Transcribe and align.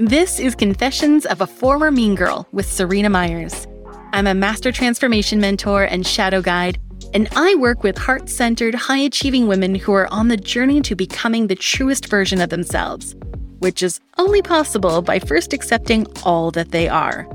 This 0.00 0.38
is 0.38 0.54
Confessions 0.54 1.26
of 1.26 1.40
a 1.40 1.46
Former 1.48 1.90
Mean 1.90 2.14
Girl 2.14 2.46
with 2.52 2.70
Serena 2.70 3.10
Myers. 3.10 3.66
I'm 4.12 4.28
a 4.28 4.34
master 4.34 4.70
transformation 4.70 5.40
mentor 5.40 5.82
and 5.82 6.06
shadow 6.06 6.40
guide, 6.40 6.78
and 7.14 7.28
I 7.34 7.56
work 7.56 7.82
with 7.82 7.98
heart 7.98 8.28
centered, 8.28 8.76
high 8.76 9.00
achieving 9.00 9.48
women 9.48 9.74
who 9.74 9.92
are 9.94 10.06
on 10.12 10.28
the 10.28 10.36
journey 10.36 10.80
to 10.82 10.94
becoming 10.94 11.48
the 11.48 11.56
truest 11.56 12.06
version 12.06 12.40
of 12.40 12.50
themselves, 12.50 13.16
which 13.58 13.82
is 13.82 13.98
only 14.18 14.40
possible 14.40 15.02
by 15.02 15.18
first 15.18 15.52
accepting 15.52 16.06
all 16.22 16.52
that 16.52 16.70
they 16.70 16.88
are. 16.88 17.28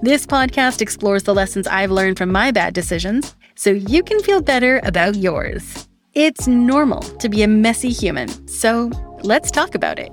This 0.00 0.24
podcast 0.24 0.80
explores 0.80 1.24
the 1.24 1.34
lessons 1.34 1.66
I've 1.66 1.90
learned 1.90 2.16
from 2.16 2.32
my 2.32 2.50
bad 2.50 2.72
decisions 2.72 3.36
so 3.56 3.72
you 3.72 4.02
can 4.02 4.20
feel 4.20 4.40
better 4.40 4.80
about 4.84 5.16
yours. 5.16 5.86
It's 6.14 6.46
normal 6.46 7.00
to 7.18 7.28
be 7.28 7.42
a 7.42 7.46
messy 7.46 7.90
human, 7.90 8.48
so 8.48 8.90
let's 9.22 9.50
talk 9.50 9.74
about 9.74 9.98
it. 9.98 10.10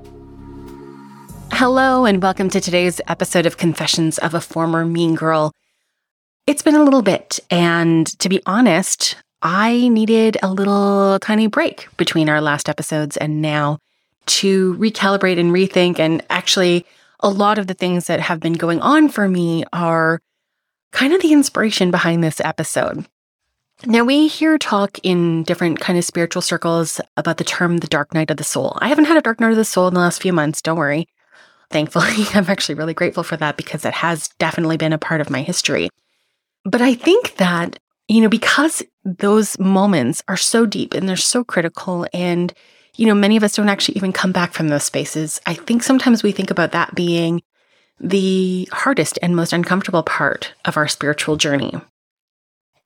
Hello, 1.60 2.06
and 2.06 2.22
welcome 2.22 2.52
to 2.52 2.62
today's 2.62 3.02
episode 3.08 3.48
of 3.48 3.58
Confessions 3.58 4.20
of 4.20 4.36
a 4.36 4.40
Former 4.40 4.86
Mean 4.86 5.16
Girl. 5.16 5.52
It's 6.46 6.62
been 6.62 6.76
a 6.76 6.84
little 6.84 7.02
bit, 7.02 7.40
and 7.50 8.06
to 8.20 8.30
be 8.30 8.44
honest, 8.46 9.16
I 9.42 9.88
needed 9.88 10.38
a 10.44 10.52
little 10.52 11.18
tiny 11.20 11.48
break 11.48 11.88
between 11.98 12.30
our 12.30 12.42
last 12.42 12.70
episodes 12.70 13.18
and 13.18 13.42
now 13.42 13.80
to 14.28 14.76
recalibrate 14.76 15.40
and 15.40 15.52
rethink. 15.52 15.98
And 15.98 16.24
actually, 16.30 16.86
a 17.22 17.30
lot 17.30 17.58
of 17.58 17.66
the 17.66 17.74
things 17.74 18.06
that 18.06 18.20
have 18.20 18.40
been 18.40 18.54
going 18.54 18.80
on 18.82 19.10
for 19.10 19.28
me 19.28 19.64
are 19.74 20.22
kind 20.92 21.12
of 21.12 21.24
the 21.24 21.34
inspiration 21.34 21.90
behind 21.90 22.24
this 22.24 22.40
episode. 22.40 23.08
Now 23.84 24.04
we 24.04 24.28
hear 24.28 24.60
talk 24.60 25.00
in 25.02 25.42
different 25.42 25.80
kind 25.80 25.98
of 25.98 26.06
spiritual 26.06 26.44
circles 26.44 27.02
about 27.18 27.38
the 27.38 27.44
term 27.44 27.78
the 27.78 27.88
dark 27.88 28.14
night 28.14 28.30
of 28.30 28.38
the 28.38 28.44
soul. 28.44 28.78
I 28.80 28.90
haven't 28.90 29.06
had 29.06 29.18
a 29.18 29.22
dark 29.22 29.40
night 29.40 29.50
of 29.50 29.58
the 29.58 29.66
soul 29.66 29.88
in 29.88 29.96
the 29.96 30.02
last 30.02 30.22
few 30.22 30.34
months, 30.34 30.62
don't 30.62 30.78
worry. 30.78 31.08
Thankfully, 31.70 32.26
I'm 32.34 32.50
actually 32.50 32.76
really 32.76 32.94
grateful 32.94 33.24
for 33.24 33.38
that 33.38 33.58
because 33.58 33.86
it 33.86 33.94
has 33.94 34.30
definitely 34.40 34.78
been 34.78 34.94
a 34.94 34.98
part 34.98 35.22
of 35.22 35.30
my 35.30 35.42
history. 35.42 35.90
But 36.64 36.82
I 36.82 36.94
think 36.94 37.38
that, 37.38 37.80
you 38.08 38.22
know, 38.22 38.30
because 38.30 38.84
those 39.04 39.58
moments 39.60 40.22
are 40.28 40.38
so 40.38 40.66
deep 40.66 40.94
and 40.94 41.08
they're 41.08 41.16
so 41.16 41.44
critical 41.44 42.06
and, 42.14 42.54
you 42.96 43.06
know, 43.06 43.16
many 43.16 43.38
of 43.38 43.44
us 43.44 43.56
don't 43.56 43.70
actually 43.70 43.96
even 43.98 44.12
come 44.12 44.32
back 44.32 44.54
from 44.54 44.68
those 44.68 44.84
spaces. 44.84 45.40
I 45.46 45.54
think 45.54 45.84
sometimes 45.84 46.24
we 46.24 46.32
think 46.32 46.52
about 46.52 46.72
that 46.72 46.96
being 46.96 47.42
the 48.00 48.68
hardest 48.72 49.18
and 49.22 49.36
most 49.36 49.54
uncomfortable 49.54 50.04
part 50.04 50.54
of 50.66 50.78
our 50.78 50.88
spiritual 50.88 51.36
journey. 51.36 51.74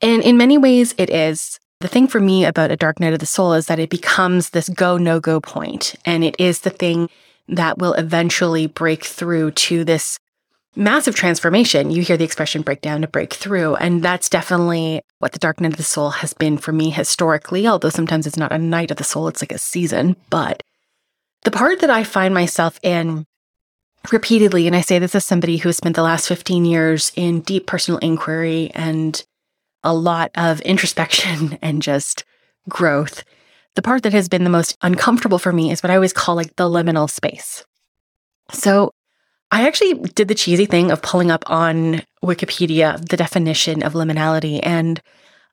And 0.02 0.24
in 0.24 0.38
many 0.38 0.58
ways, 0.58 0.94
it 0.98 1.10
is. 1.10 1.60
The 1.80 1.88
thing 1.88 2.08
for 2.08 2.20
me 2.20 2.46
about 2.46 2.72
a 2.72 2.78
dark 2.78 3.00
night 3.00 3.14
of 3.14 3.20
the 3.20 3.26
soul 3.26 3.54
is 3.54 3.66
that 3.66 3.80
it 3.80 3.90
becomes 3.90 4.52
this 4.52 4.70
go, 4.70 4.98
no 4.98 5.20
go 5.20 5.40
point, 5.42 5.96
And 6.06 6.24
it 6.24 6.36
is 6.40 6.62
the 6.62 6.70
thing 6.70 7.10
that 7.52 7.78
will 7.78 7.94
eventually 7.94 8.66
break 8.66 9.04
through 9.06 9.52
to 9.52 9.84
this 9.84 10.18
massive 10.76 11.16
transformation. 11.16 11.92
You 11.92 12.02
hear 12.02 12.18
the 12.18 12.24
expression 12.24 12.62
breakdown 12.62 13.02
to 13.02 13.08
break 13.08 13.34
through. 13.34 13.76
And 13.76 14.02
that's 14.02 14.30
definitely 14.30 15.02
what 15.20 15.34
the 15.34 15.40
dark 15.40 15.60
night 15.60 15.74
of 15.74 15.78
the 15.78 15.84
soul 15.84 16.10
has 16.12 16.34
been 16.34 16.58
for 16.58 16.72
me 16.72 16.90
historically, 16.90 17.68
although 17.68 17.90
sometimes 17.90 18.26
it's 18.26 18.38
not 18.38 18.54
a 18.54 18.58
night 18.58 18.90
of 18.90 18.98
the 18.98 19.04
soul, 19.04 19.28
it's 19.28 19.42
like 19.42 19.52
a 19.52 19.58
season. 19.58 20.16
But 20.30 20.64
the 21.44 21.52
part 21.52 21.82
that 21.82 21.90
I 21.90 22.04
find 22.04 22.34
myself 22.34 22.80
in 22.84 23.26
repeatedly, 24.12 24.66
and 24.66 24.76
I 24.76 24.82
say 24.82 24.98
this 24.98 25.14
as 25.14 25.26
somebody 25.26 25.58
who 25.58 25.70
has 25.70 25.78
spent 25.78 25.96
the 25.96 26.04
last 26.04 26.28
15 26.28 26.64
years 26.64 27.12
in 27.16 27.42
deep 27.42 27.68
personal 27.68 28.00
inquiry 28.00 28.72
and 28.74 29.24
a 29.84 29.94
lot 29.94 30.32
of 30.36 30.62
introspection 30.62 31.60
and 31.62 31.82
just 31.82 32.24
growth 32.70 33.24
the 33.76 33.82
part 33.82 34.04
that 34.04 34.14
has 34.14 34.28
been 34.28 34.44
the 34.44 34.50
most 34.50 34.78
uncomfortable 34.82 35.40
for 35.40 35.52
me 35.52 35.72
is 35.72 35.82
what 35.82 35.92
I 35.92 35.96
always 35.96 36.14
call 36.14 36.36
like 36.36 36.56
the 36.56 36.70
liminal 36.70 37.10
space. 37.10 37.64
So 38.52 38.92
I 39.52 39.68
actually 39.68 39.94
did 39.94 40.28
the 40.28 40.36
cheesy 40.36 40.66
thing 40.66 40.92
of 40.92 41.02
pulling 41.02 41.32
up 41.32 41.44
on 41.48 42.02
Wikipedia 42.24 42.98
the 43.08 43.18
definition 43.18 43.84
of 43.84 43.94
liminality. 43.94 44.60
And 44.64 45.02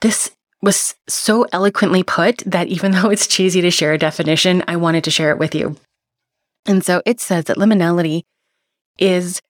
this 0.00 0.30
was 0.62 0.94
so 1.08 1.46
eloquently 1.52 2.02
put 2.02 2.38
that 2.38 2.68
even 2.68 2.92
though 2.92 3.10
it's 3.10 3.26
cheesy 3.26 3.60
to 3.60 3.70
share 3.70 3.92
a 3.92 3.98
definition, 3.98 4.62
I 4.68 4.76
wanted 4.76 5.04
to 5.04 5.10
share 5.10 5.30
it 5.30 5.38
with 5.38 5.54
you. 5.54 5.76
And 6.66 6.84
so 6.84 7.02
it 7.06 7.20
says 7.20 7.44
that 7.44 7.56
liminality 7.56 8.22
is 8.98 9.40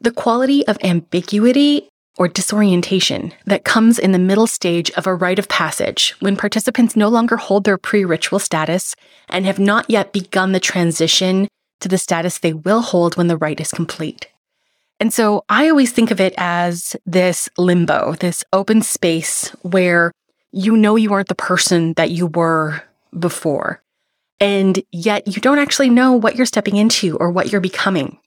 the 0.00 0.12
quality 0.12 0.66
of 0.66 0.78
ambiguity 0.82 1.88
or 2.18 2.28
disorientation 2.28 3.32
that 3.46 3.64
comes 3.64 3.98
in 3.98 4.12
the 4.12 4.18
middle 4.18 4.46
stage 4.46 4.90
of 4.92 5.06
a 5.06 5.14
rite 5.14 5.38
of 5.38 5.48
passage 5.48 6.14
when 6.20 6.36
participants 6.36 6.94
no 6.94 7.08
longer 7.08 7.36
hold 7.36 7.64
their 7.64 7.78
pre 7.78 8.04
ritual 8.04 8.38
status 8.38 8.94
and 9.28 9.46
have 9.46 9.58
not 9.58 9.88
yet 9.88 10.12
begun 10.12 10.52
the 10.52 10.60
transition 10.60 11.48
to 11.80 11.88
the 11.88 11.98
status 11.98 12.38
they 12.38 12.52
will 12.52 12.82
hold 12.82 13.16
when 13.16 13.26
the 13.28 13.36
rite 13.36 13.60
is 13.60 13.70
complete. 13.70 14.28
And 15.00 15.12
so 15.12 15.44
I 15.48 15.68
always 15.68 15.90
think 15.90 16.10
of 16.10 16.20
it 16.20 16.32
as 16.38 16.94
this 17.06 17.48
limbo, 17.58 18.14
this 18.20 18.44
open 18.52 18.82
space 18.82 19.48
where 19.62 20.12
you 20.52 20.76
know 20.76 20.96
you 20.96 21.12
aren't 21.12 21.28
the 21.28 21.34
person 21.34 21.94
that 21.94 22.10
you 22.10 22.26
were 22.26 22.82
before. 23.18 23.82
And 24.38 24.82
yet 24.92 25.26
you 25.26 25.40
don't 25.40 25.58
actually 25.58 25.90
know 25.90 26.12
what 26.12 26.36
you're 26.36 26.46
stepping 26.46 26.76
into 26.76 27.16
or 27.16 27.30
what 27.30 27.50
you're 27.50 27.60
becoming. 27.60 28.18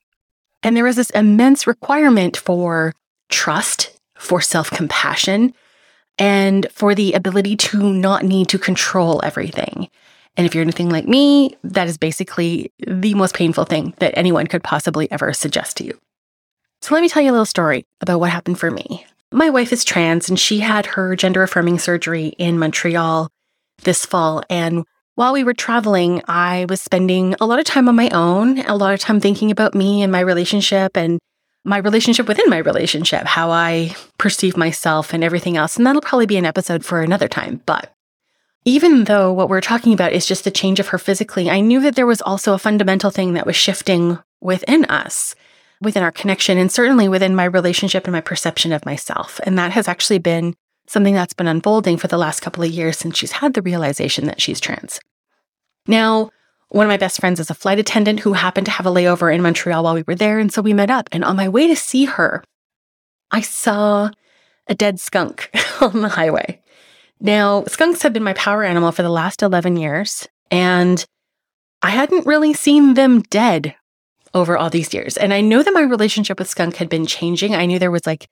And 0.64 0.76
there 0.76 0.88
is 0.88 0.96
this 0.96 1.12
immense 1.12 1.68
requirement 1.68 2.36
for 2.36 2.94
trust, 3.30 3.92
for 4.18 4.42
self 4.42 4.70
compassion, 4.72 5.54
and 6.18 6.68
for 6.72 6.96
the 6.96 7.14
ability 7.14 7.56
to 7.58 7.94
not 7.94 8.24
need 8.24 8.48
to 8.50 8.58
control 8.58 9.22
everything. 9.24 9.90
And 10.38 10.46
if 10.46 10.54
you're 10.54 10.64
anything 10.64 10.90
like 10.90 11.08
me, 11.08 11.56
that 11.64 11.88
is 11.88 11.98
basically 11.98 12.72
the 12.86 13.14
most 13.14 13.36
painful 13.36 13.66
thing 13.66 13.94
that 14.00 14.18
anyone 14.18 14.48
could 14.48 14.64
possibly 14.64 15.10
ever 15.12 15.32
suggest 15.34 15.78
to 15.78 15.86
you. 15.86 15.98
So 16.82 16.94
let 16.94 17.02
me 17.02 17.10
tell 17.10 17.24
you 17.24 17.32
a 17.32 17.34
little 17.34 17.46
story 17.46 17.86
about 18.02 18.20
what 18.20 18.32
happened 18.32 18.60
for 18.60 18.70
me. 18.70 19.06
My 19.32 19.50
wife 19.50 19.74
is 19.74 19.84
trans 19.84 20.30
and 20.30 20.40
she 20.40 20.60
had 20.60 20.86
her 20.86 21.16
gender 21.16 21.42
affirming 21.44 21.80
surgery 21.80 22.28
in 22.38 22.60
Montreal 22.60 23.30
this 23.84 24.06
fall. 24.06 24.44
And 24.50 24.86
while 25.16 25.34
we 25.34 25.44
were 25.44 25.54
traveling, 25.54 26.22
I 26.28 26.66
was 26.68 26.82
spending 26.82 27.36
a 27.40 27.46
lot 27.46 27.60
of 27.60 27.66
time 27.66 27.88
on 27.88 27.96
my 27.96 28.10
own, 28.10 28.60
a 28.60 28.76
lot 28.76 28.94
of 28.94 29.00
time 29.00 29.20
thinking 29.20 29.52
about 29.52 29.74
me 29.74 30.04
and 30.04 30.12
my 30.12 30.20
relationship 30.20 30.96
and 30.98 31.20
my 31.66 31.78
relationship 31.78 32.28
within 32.28 32.50
my 32.50 32.60
relationship, 32.60 33.26
how 33.26 33.52
I 33.52 33.96
perceive 34.18 34.56
myself 34.56 35.14
and 35.14 35.24
everything 35.24 35.58
else. 35.58 35.76
And 35.76 35.86
that'll 35.86 36.02
probably 36.02 36.28
be 36.28 36.38
an 36.38 36.46
episode 36.46 36.86
for 36.86 37.02
another 37.02 37.28
time. 37.28 37.62
But 37.66 37.92
even 38.66 39.06
though 39.06 39.34
what 39.34 39.50
we're 39.50 39.62
talking 39.62 39.92
about 39.92 40.14
is 40.14 40.26
just 40.26 40.44
the 40.44 40.52
change 40.52 40.80
of 40.80 40.90
her 40.90 40.98
physically, 40.98 41.50
I 41.50 41.60
knew 41.60 41.82
that 41.82 41.96
there 41.96 42.06
was 42.06 42.22
also 42.22 42.54
a 42.54 42.60
fundamental 42.60 43.10
thing 43.10 43.34
that 43.34 43.46
was 43.46 43.56
shifting 43.56 44.20
within 44.42 44.86
us, 44.86 45.36
within 45.82 46.04
our 46.04 46.12
connection, 46.12 46.58
and 46.58 46.72
certainly 46.72 47.10
within 47.10 47.36
my 47.36 47.46
relationship 47.46 48.06
and 48.06 48.14
my 48.14 48.22
perception 48.22 48.72
of 48.72 48.86
myself. 48.86 49.40
And 49.44 49.58
that 49.58 49.72
has 49.72 49.88
actually 49.88 50.20
been 50.20 50.56
something 50.88 51.16
that's 51.16 51.34
been 51.34 51.48
unfolding 51.48 51.98
for 51.98 52.08
the 52.08 52.18
last 52.18 52.42
couple 52.42 52.64
of 52.64 52.70
years 52.70 52.98
since 52.98 53.18
she's 53.18 53.34
had 53.34 53.56
the 53.56 53.62
realization 53.64 54.26
that 54.26 54.40
she's 54.40 54.60
trans. 54.60 55.00
Now, 55.88 56.30
one 56.76 56.86
of 56.86 56.90
my 56.90 56.98
best 56.98 57.22
friends 57.22 57.40
is 57.40 57.50
a 57.50 57.56
flight 57.56 57.80
attendant 57.80 58.20
who 58.20 58.34
happened 58.34 58.66
to 58.66 58.72
have 58.72 58.86
a 58.86 58.92
layover 58.92 59.34
in 59.34 59.42
Montreal 59.42 59.82
while 59.82 59.94
we 59.94 60.04
were 60.06 60.14
there. 60.14 60.40
And 60.40 60.52
so 60.52 60.62
we 60.62 60.74
met 60.74 60.90
up. 60.90 61.08
And 61.14 61.24
on 61.24 61.38
my 61.38 61.48
way 61.48 61.70
to 61.70 61.76
see 61.76 62.04
her, 62.04 62.44
I 63.32 63.40
saw 63.40 64.10
a 64.68 64.76
dead 64.76 65.00
skunk 65.00 65.50
on 65.82 66.02
the 66.02 66.10
highway. 66.10 66.62
Now, 67.22 67.64
skunks 67.64 68.02
have 68.02 68.12
been 68.12 68.24
my 68.26 68.34
power 68.34 68.66
animal 68.66 68.92
for 68.92 69.04
the 69.04 69.10
last 69.10 69.42
11 69.42 69.78
years. 69.78 70.28
And 70.52 71.06
I 71.82 71.92
hadn't 71.92 72.28
really 72.28 72.54
seen 72.54 72.96
them 72.96 73.22
dead 73.22 73.76
over 74.34 74.58
all 74.58 74.70
these 74.70 74.94
years. 74.94 75.16
And 75.16 75.34
I 75.34 75.40
know 75.40 75.64
that 75.64 75.74
my 75.74 75.82
relationship 75.82 76.40
with 76.40 76.50
skunk 76.50 76.76
had 76.76 76.90
been 76.90 77.06
changing. 77.06 77.56
I 77.56 77.68
knew 77.68 77.80
there 77.80 77.90
was 77.90 78.06
like 78.06 78.28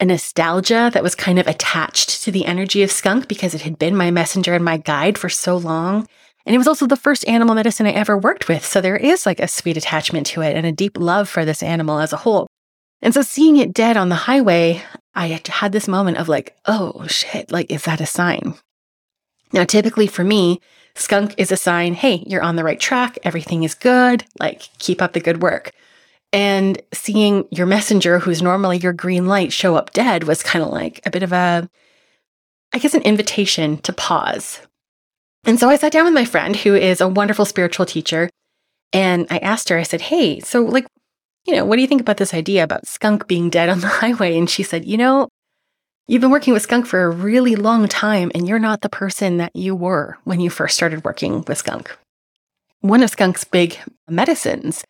a 0.00 0.06
nostalgia 0.06 0.90
that 0.94 1.02
was 1.02 1.14
kind 1.14 1.38
of 1.38 1.46
attached 1.46 2.22
to 2.22 2.32
the 2.32 2.46
energy 2.46 2.82
of 2.82 2.90
skunk 2.90 3.28
because 3.28 3.54
it 3.54 3.60
had 3.60 3.78
been 3.78 3.94
my 3.94 4.10
messenger 4.10 4.54
and 4.54 4.64
my 4.64 4.78
guide 4.78 5.18
for 5.18 5.28
so 5.28 5.58
long. 5.58 6.08
And 6.46 6.54
it 6.54 6.58
was 6.58 6.68
also 6.68 6.86
the 6.86 6.96
first 6.96 7.26
animal 7.26 7.56
medicine 7.56 7.86
I 7.86 7.90
ever 7.90 8.16
worked 8.16 8.48
with. 8.48 8.64
So 8.64 8.80
there 8.80 8.96
is 8.96 9.26
like 9.26 9.40
a 9.40 9.48
sweet 9.48 9.76
attachment 9.76 10.28
to 10.28 10.42
it 10.42 10.56
and 10.56 10.64
a 10.64 10.72
deep 10.72 10.96
love 10.96 11.28
for 11.28 11.44
this 11.44 11.62
animal 11.62 11.98
as 11.98 12.12
a 12.12 12.18
whole. 12.18 12.46
And 13.02 13.12
so 13.12 13.20
seeing 13.22 13.56
it 13.56 13.74
dead 13.74 13.96
on 13.96 14.08
the 14.08 14.14
highway, 14.14 14.82
I 15.14 15.40
had 15.48 15.72
this 15.72 15.88
moment 15.88 16.18
of 16.18 16.28
like, 16.28 16.56
oh 16.66 17.06
shit, 17.08 17.50
like, 17.50 17.70
is 17.70 17.84
that 17.84 18.00
a 18.00 18.06
sign? 18.06 18.54
Now, 19.52 19.64
typically 19.64 20.06
for 20.06 20.24
me, 20.24 20.60
skunk 20.94 21.34
is 21.36 21.50
a 21.50 21.56
sign, 21.56 21.94
hey, 21.94 22.22
you're 22.26 22.42
on 22.42 22.56
the 22.56 22.64
right 22.64 22.80
track, 22.80 23.18
everything 23.22 23.64
is 23.64 23.74
good, 23.74 24.24
like, 24.38 24.68
keep 24.78 25.02
up 25.02 25.12
the 25.12 25.20
good 25.20 25.42
work. 25.42 25.72
And 26.32 26.80
seeing 26.92 27.46
your 27.50 27.66
messenger, 27.66 28.18
who's 28.18 28.42
normally 28.42 28.78
your 28.78 28.92
green 28.92 29.26
light, 29.26 29.52
show 29.52 29.76
up 29.76 29.92
dead 29.92 30.24
was 30.24 30.42
kind 30.42 30.64
of 30.64 30.70
like 30.70 31.00
a 31.04 31.10
bit 31.10 31.22
of 31.22 31.32
a, 31.32 31.68
I 32.72 32.78
guess, 32.78 32.94
an 32.94 33.02
invitation 33.02 33.78
to 33.78 33.92
pause 33.92 34.60
and 35.46 35.58
so 35.58 35.68
I 35.68 35.76
sat 35.76 35.92
down 35.92 36.04
with 36.04 36.14
my 36.14 36.24
friend, 36.24 36.54
who 36.56 36.74
is 36.74 37.00
a 37.00 37.08
wonderful 37.08 37.44
spiritual 37.44 37.86
teacher, 37.86 38.28
and 38.92 39.26
I 39.30 39.38
asked 39.38 39.68
her, 39.68 39.78
I 39.78 39.82
said, 39.82 40.00
Hey, 40.00 40.40
so 40.40 40.62
like, 40.62 40.86
you 41.46 41.54
know, 41.54 41.64
what 41.64 41.76
do 41.76 41.82
you 41.82 41.88
think 41.88 42.00
about 42.00 42.16
this 42.16 42.34
idea 42.34 42.64
about 42.64 42.86
skunk 42.86 43.26
being 43.26 43.50
dead 43.50 43.68
on 43.68 43.80
the 43.80 43.86
highway? 44.02 44.36
And 44.36 44.48
she 44.50 44.62
said, 44.62 44.84
You 44.84 44.96
know, 44.96 45.28
you've 46.08 46.20
been 46.20 46.30
working 46.30 46.52
with 46.52 46.62
skunk 46.62 46.86
for 46.86 47.04
a 47.04 47.10
really 47.10 47.56
long 47.56 47.88
time, 47.88 48.30
and 48.34 48.48
you're 48.48 48.58
not 48.58 48.80
the 48.80 48.88
person 48.88 49.38
that 49.38 49.54
you 49.54 49.74
were 49.74 50.18
when 50.24 50.40
you 50.40 50.50
first 50.50 50.76
started 50.76 51.04
working 51.04 51.44
with 51.46 51.58
skunk. 51.58 51.96
One 52.80 53.02
of 53.02 53.10
skunk's 53.10 53.44
big 53.44 53.78
medicines 54.08 54.84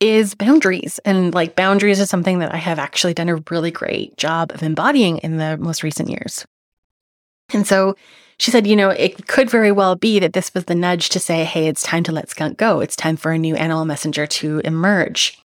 is 0.00 0.34
boundaries. 0.34 0.98
And 1.04 1.34
like 1.34 1.56
boundaries 1.56 2.00
is 2.00 2.10
something 2.10 2.40
that 2.40 2.52
I 2.52 2.58
have 2.58 2.78
actually 2.78 3.14
done 3.14 3.28
a 3.28 3.42
really 3.50 3.70
great 3.70 4.16
job 4.16 4.52
of 4.52 4.62
embodying 4.62 5.18
in 5.18 5.38
the 5.38 5.56
most 5.56 5.82
recent 5.82 6.10
years. 6.10 6.44
And 7.52 7.66
so 7.66 7.96
she 8.38 8.50
said, 8.50 8.66
you 8.66 8.76
know, 8.76 8.90
it 8.90 9.26
could 9.28 9.48
very 9.48 9.70
well 9.70 9.96
be 9.96 10.18
that 10.18 10.32
this 10.32 10.52
was 10.54 10.64
the 10.64 10.74
nudge 10.74 11.08
to 11.10 11.20
say, 11.20 11.44
hey, 11.44 11.66
it's 11.66 11.82
time 11.82 12.02
to 12.04 12.12
let 12.12 12.30
skunk 12.30 12.58
go. 12.58 12.80
It's 12.80 12.96
time 12.96 13.16
for 13.16 13.32
a 13.32 13.38
new 13.38 13.54
animal 13.54 13.84
messenger 13.84 14.26
to 14.26 14.60
emerge. 14.64 15.38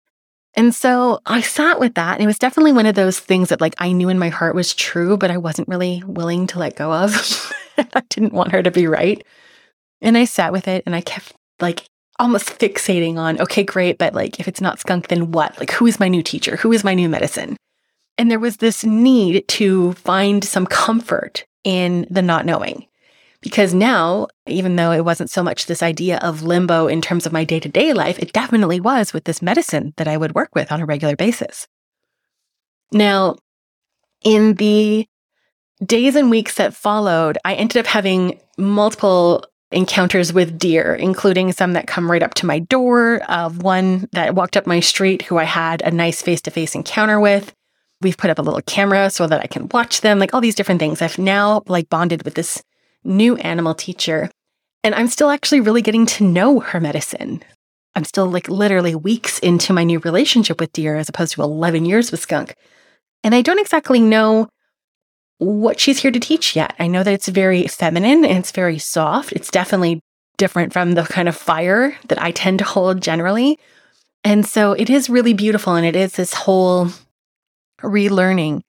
And 0.55 0.75
so 0.75 1.21
I 1.27 1.41
sat 1.41 1.79
with 1.79 1.95
that. 1.95 2.15
And 2.15 2.23
it 2.23 2.27
was 2.27 2.39
definitely 2.39 2.73
one 2.73 2.87
of 2.87 2.95
those 2.95 3.21
things 3.21 3.51
that, 3.51 3.61
like, 3.61 3.75
I 3.79 3.93
knew 3.93 4.09
in 4.09 4.19
my 4.19 4.31
heart 4.31 4.55
was 4.55 4.75
true, 4.75 5.17
but 5.17 5.31
I 5.31 5.37
wasn't 5.37 5.69
really 5.69 6.03
willing 6.07 6.47
to 6.49 6.59
let 6.59 6.77
go 6.77 6.93
of. 6.93 7.53
I 7.79 8.03
didn't 8.09 8.33
want 8.33 8.53
her 8.53 8.63
to 8.63 8.71
be 8.71 8.87
right. 8.87 9.25
And 10.01 10.17
I 10.17 10.25
sat 10.25 10.53
with 10.53 10.67
it 10.67 10.83
and 10.87 10.97
I 10.97 11.01
kept, 11.01 11.35
like, 11.61 11.85
almost 12.19 12.59
fixating 12.59 13.17
on, 13.17 13.41
okay, 13.41 13.63
great, 13.63 13.99
but 13.99 14.15
like, 14.15 14.41
if 14.41 14.49
it's 14.49 14.61
not 14.61 14.81
skunk, 14.81 15.09
then 15.09 15.31
what? 15.31 15.59
Like, 15.59 15.71
who 15.71 15.87
is 15.87 16.01
my 16.01 16.09
new 16.09 16.23
teacher? 16.23 16.57
Who 16.57 16.73
is 16.73 16.85
my 16.85 16.95
new 16.95 17.09
medicine? 17.09 17.57
And 18.17 18.31
there 18.31 18.41
was 18.41 18.57
this 18.57 18.85
need 18.85 19.47
to 19.49 19.93
find 19.93 20.43
some 20.43 20.67
comfort 20.67 21.47
in 21.65 22.07
the 22.11 22.23
not 22.23 22.47
knowing. 22.47 22.87
Because 23.41 23.73
now, 23.73 24.27
even 24.47 24.77
though 24.77 24.91
it 24.91 25.05
wasn't 25.05 25.31
so 25.31 25.45
much 25.45 25.67
this 25.67 25.83
idea 25.83 26.19
of 26.19 26.43
limbo 26.43 26.89
in 26.89 27.01
terms 27.01 27.25
of 27.25 27.33
my 27.33 27.45
day 27.45 27.61
to 27.61 27.69
day 27.69 27.93
life, 27.93 28.19
it 28.19 28.33
definitely 28.33 28.81
was 28.81 29.13
with 29.13 29.25
this 29.25 29.41
medicine 29.41 29.95
that 29.97 30.09
I 30.09 30.17
would 30.17 30.35
work 30.35 30.55
with 30.55 30.73
on 30.73 30.81
a 30.81 30.87
regular 30.87 31.15
basis. 31.15 31.69
Now, 32.93 33.37
in 34.25 34.55
the 34.55 35.07
days 35.85 36.17
and 36.17 36.31
weeks 36.31 36.55
that 36.57 36.75
followed, 36.75 37.39
I 37.45 37.55
ended 37.55 37.77
up 37.77 37.87
having 37.87 38.41
multiple 38.57 39.45
encounters 39.71 40.33
with 40.33 40.59
deer, 40.59 40.95
including 40.95 41.53
some 41.53 41.75
that 41.75 41.87
come 41.87 42.11
right 42.11 42.23
up 42.23 42.35
to 42.35 42.47
my 42.47 42.59
door, 42.59 43.23
of 43.29 43.63
one 43.63 44.09
that 44.13 44.35
walked 44.35 44.57
up 44.57 44.67
my 44.67 44.81
street 44.81 45.23
who 45.23 45.37
I 45.37 45.45
had 45.45 45.83
a 45.83 45.91
nice 45.91 46.23
face 46.23 46.41
to 46.43 46.51
face 46.51 46.75
encounter 46.75 47.21
with. 47.21 47.55
We've 48.01 48.17
put 48.17 48.31
up 48.31 48.39
a 48.39 48.43
little 48.43 48.63
camera 48.63 49.11
so 49.11 49.27
that 49.27 49.41
I 49.41 49.47
can 49.47 49.69
watch 49.69 50.03
them, 50.03 50.19
like 50.19 50.33
all 50.33 50.41
these 50.41 50.55
different 50.55 50.79
things. 50.79 51.03
I've 51.03 51.19
now 51.19 51.63
like 51.67 51.89
bonded 51.89 52.23
with 52.23 52.35
this 52.35 52.63
new 53.05 53.37
animal 53.37 53.75
teacher, 53.75 54.31
and 54.85 54.95
I'm 54.95 55.09
still 55.09 55.31
actually 55.31 55.61
really 55.61 55.83
getting 55.83 56.07
to 56.07 56.25
know 56.25 56.61
her 56.61 56.81
medicine. 56.81 57.43
I'm 57.95 58.05
still 58.05 58.27
like 58.27 58.49
literally 58.49 58.95
weeks 58.95 59.41
into 59.41 59.73
my 59.73 59.83
new 59.83 59.99
relationship 59.99 60.61
with 60.61 60.73
deer 60.73 60.97
as 60.97 61.09
opposed 61.09 61.35
to 61.35 61.43
11 61.43 61.85
years 61.85 62.13
with 62.13 62.21
skunk. 62.21 62.55
And 63.25 63.35
I 63.35 63.43
don't 63.43 63.59
exactly 63.59 63.99
know 63.99 64.49
what 65.39 65.81
she's 65.81 66.01
here 66.01 66.11
to 66.11 66.21
teach 66.21 66.55
yet. 66.55 66.75
I 66.79 66.87
know 66.87 67.03
that 67.03 67.13
it's 67.13 67.29
very 67.29 67.67
feminine 67.67 68.25
and 68.25 68.39
it's 68.39 68.53
very 68.53 68.79
soft. 68.79 69.33
It's 69.33 69.51
definitely 69.51 70.01
different 70.37 70.73
from 70.73 70.93
the 70.95 71.03
kind 71.03 71.29
of 71.29 71.37
fire 71.37 71.97
that 72.09 72.23
I 72.23 72.31
tend 72.31 72.61
to 72.61 72.65
hold 72.65 73.03
generally. 73.03 73.59
And 74.25 74.47
so 74.47 74.73
it 74.73 74.91
is 74.91 75.11
really 75.11 75.33
beautiful 75.33 75.75
and 75.75 75.87
it 75.87 75.97
is 75.97 76.13
this 76.13 76.35
whole 76.35 76.91
relearning. 77.83 78.63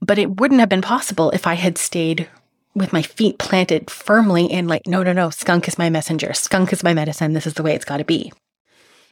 But 0.00 0.18
it 0.18 0.40
wouldn't 0.40 0.60
have 0.60 0.68
been 0.68 0.82
possible 0.82 1.30
if 1.30 1.46
I 1.46 1.54
had 1.54 1.78
stayed 1.78 2.28
with 2.74 2.92
my 2.92 3.02
feet 3.02 3.38
planted 3.38 3.90
firmly 3.90 4.46
in, 4.46 4.68
like, 4.68 4.86
no, 4.86 5.02
no, 5.02 5.12
no, 5.12 5.30
skunk 5.30 5.66
is 5.66 5.78
my 5.78 5.90
messenger. 5.90 6.32
Skunk 6.32 6.72
is 6.72 6.84
my 6.84 6.94
medicine. 6.94 7.32
This 7.32 7.46
is 7.46 7.54
the 7.54 7.62
way 7.62 7.74
it's 7.74 7.84
got 7.84 7.96
to 7.96 8.04
be. 8.04 8.32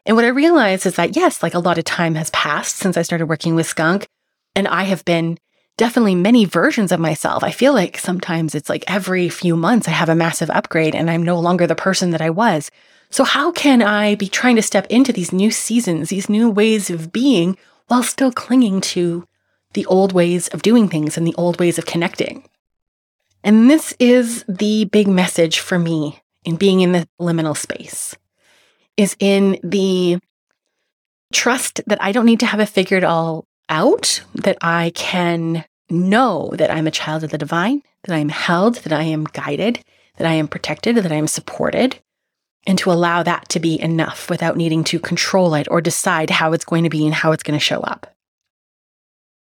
And 0.04 0.14
what 0.14 0.24
I 0.24 0.28
realized 0.28 0.86
is 0.86 0.94
that, 0.96 1.16
yes, 1.16 1.42
like 1.42 1.54
a 1.54 1.58
lot 1.58 1.78
of 1.78 1.84
time 1.84 2.14
has 2.14 2.30
passed 2.30 2.76
since 2.76 2.96
I 2.96 3.02
started 3.02 3.26
working 3.26 3.56
with 3.56 3.66
skunk. 3.66 4.06
And 4.54 4.68
I 4.68 4.84
have 4.84 5.04
been 5.04 5.38
definitely 5.76 6.14
many 6.14 6.44
versions 6.44 6.92
of 6.92 7.00
myself. 7.00 7.42
I 7.42 7.50
feel 7.50 7.74
like 7.74 7.98
sometimes 7.98 8.54
it's 8.54 8.68
like 8.68 8.84
every 8.86 9.28
few 9.28 9.56
months 9.56 9.88
I 9.88 9.92
have 9.92 10.08
a 10.08 10.14
massive 10.14 10.48
upgrade 10.50 10.94
and 10.94 11.10
I'm 11.10 11.22
no 11.22 11.38
longer 11.38 11.66
the 11.66 11.74
person 11.74 12.10
that 12.10 12.22
I 12.22 12.30
was. 12.30 12.70
So, 13.10 13.24
how 13.24 13.52
can 13.52 13.82
I 13.82 14.14
be 14.14 14.28
trying 14.28 14.56
to 14.56 14.62
step 14.62 14.86
into 14.88 15.12
these 15.12 15.32
new 15.32 15.50
seasons, 15.50 16.08
these 16.08 16.28
new 16.28 16.50
ways 16.50 16.90
of 16.90 17.12
being, 17.12 17.56
while 17.88 18.02
still 18.02 18.32
clinging 18.32 18.80
to 18.80 19.26
the 19.72 19.86
old 19.86 20.12
ways 20.12 20.48
of 20.48 20.62
doing 20.62 20.88
things 20.88 21.16
and 21.16 21.26
the 21.26 21.34
old 21.36 21.58
ways 21.58 21.78
of 21.78 21.86
connecting? 21.86 22.48
And 23.44 23.70
this 23.70 23.94
is 23.98 24.44
the 24.48 24.86
big 24.86 25.06
message 25.06 25.60
for 25.60 25.78
me 25.78 26.20
in 26.44 26.56
being 26.56 26.80
in 26.80 26.92
the 26.92 27.08
liminal 27.20 27.56
space 27.56 28.16
is 28.96 29.16
in 29.18 29.58
the 29.62 30.18
trust 31.32 31.80
that 31.86 32.02
I 32.02 32.12
don't 32.12 32.26
need 32.26 32.40
to 32.40 32.46
have 32.46 32.60
it 32.60 32.68
figured 32.68 33.04
all 33.04 33.46
out, 33.68 34.22
that 34.34 34.56
I 34.60 34.92
can 34.94 35.64
know 35.90 36.50
that 36.54 36.70
I'm 36.70 36.86
a 36.86 36.92
child 36.92 37.24
of 37.24 37.30
the 37.30 37.38
divine, 37.38 37.82
that 38.04 38.14
I 38.14 38.18
am 38.18 38.28
held, 38.28 38.76
that 38.76 38.92
I 38.92 39.02
am 39.02 39.24
guided, 39.24 39.84
that 40.16 40.26
I 40.26 40.34
am 40.34 40.48
protected, 40.48 40.96
that 40.96 41.12
I 41.12 41.16
am 41.16 41.26
supported, 41.26 42.00
and 42.66 42.78
to 42.78 42.90
allow 42.90 43.22
that 43.22 43.48
to 43.50 43.60
be 43.60 43.80
enough 43.80 44.28
without 44.28 44.56
needing 44.56 44.82
to 44.84 44.98
control 44.98 45.54
it 45.54 45.68
or 45.70 45.80
decide 45.80 46.30
how 46.30 46.52
it's 46.52 46.64
going 46.64 46.84
to 46.84 46.90
be 46.90 47.04
and 47.04 47.14
how 47.14 47.32
it's 47.32 47.42
going 47.42 47.58
to 47.58 47.64
show 47.64 47.80
up. 47.80 48.12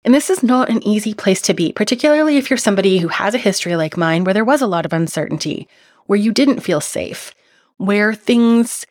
And 0.03 0.13
this 0.13 0.29
is 0.29 0.43
not 0.43 0.69
an 0.69 0.85
easy 0.85 1.13
place 1.13 1.41
to 1.43 1.53
be, 1.53 1.71
particularly 1.71 2.37
if 2.37 2.49
you're 2.49 2.57
somebody 2.57 2.99
who 2.99 3.07
has 3.07 3.33
a 3.33 3.39
history 3.39 3.75
like 3.75 3.97
mine 3.97 4.23
where 4.23 4.33
there 4.33 4.45
was 4.45 4.61
a 4.61 4.67
lot 4.67 4.85
of 4.85 4.93
uncertainty, 4.93 5.67
where 6.05 6.19
you 6.19 6.31
didn't 6.31 6.59
feel 6.59 6.79
safe, 6.79 7.33
where 7.77 8.13
things 8.13 8.85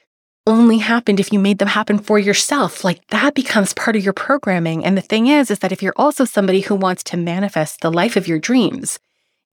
only 0.47 0.79
happened 0.79 1.21
if 1.21 1.33
you 1.33 1.39
made 1.39 1.59
them 1.59 1.69
happen 1.69 1.99
for 1.99 2.19
yourself. 2.19 2.83
Like 2.83 3.07
that 3.09 3.35
becomes 3.35 3.73
part 3.73 3.97
of 3.97 4.03
your 4.03 4.13
programming. 4.13 4.85
And 4.85 4.97
the 4.97 5.03
thing 5.03 5.29
is, 5.29 5.51
is 5.51 5.61
that 5.61 5.73
if 5.73 5.83
you're 5.83 5.95
also 5.97 6.25
somebody 6.25 6.61
who 6.61 6.75
wants 6.75 7.03
to 7.05 7.17
manifest 7.17 7.81
the 7.81 7.93
life 7.93 8.17
of 8.17 8.27
your 8.27 8.39
dreams, 8.39 8.99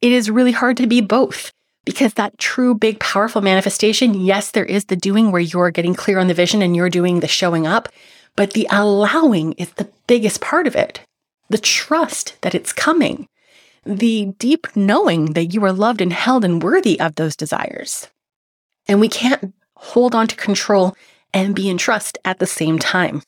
it 0.02 0.12
is 0.12 0.32
really 0.32 0.52
hard 0.52 0.78
to 0.78 0.88
be 0.88 1.00
both 1.00 1.52
because 1.86 2.14
that 2.14 2.38
true, 2.38 2.76
big, 2.76 3.00
powerful 3.00 3.42
manifestation, 3.42 4.14
yes, 4.14 4.52
there 4.52 4.66
is 4.66 4.86
the 4.86 4.96
doing 4.96 5.32
where 5.32 5.42
you're 5.42 5.72
getting 5.72 5.96
clear 5.96 6.20
on 6.20 6.28
the 6.28 6.34
vision 6.34 6.62
and 6.62 6.76
you're 6.76 6.90
doing 6.90 7.20
the 7.20 7.28
showing 7.28 7.66
up, 7.66 7.90
but 8.36 8.54
the 8.54 8.68
allowing 8.70 9.54
is 9.54 9.72
the 9.72 9.90
biggest 10.08 10.42
part 10.42 10.68
of 10.68 10.76
it. 10.76 11.02
The 11.50 11.58
trust 11.58 12.36
that 12.42 12.56
it's 12.56 12.72
coming, 12.72 13.28
the 13.86 14.34
deep 14.38 14.68
knowing 14.76 15.34
that 15.34 15.54
you 15.54 15.66
are 15.66 15.74
loved 15.74 16.02
and 16.02 16.14
held 16.14 16.46
and 16.46 16.62
worthy 16.62 17.00
of 17.00 17.16
those 17.16 17.36
desires. 17.36 18.08
And 18.88 19.00
we 19.00 19.10
can't 19.10 19.54
hold 19.82 20.14
on 20.14 20.28
to 20.28 20.36
control, 20.36 20.96
and 21.34 21.56
be 21.56 21.70
in 21.70 21.78
trust 21.78 22.18
at 22.24 22.40
the 22.40 22.46
same 22.46 22.78
time. 22.78 23.24